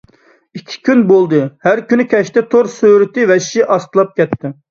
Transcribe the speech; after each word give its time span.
ئىككى 0.59 0.77
كۈن 0.87 1.03
بولدى، 1.11 1.41
ھەر 1.67 1.83
كۈنى 1.91 2.07
كەچتە 2.15 2.43
تور 2.55 2.71
سۈرئىتى 2.79 3.29
ۋەھشىي 3.33 3.67
ئاستىلاپ 3.77 4.19
كەتتى. 4.23 4.55